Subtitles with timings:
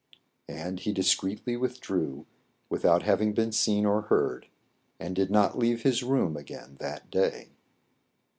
[0.49, 2.25] And he discreetly withdrew,
[2.69, 4.47] without having been seen or heard,
[4.99, 7.51] and did not leave his room again that day.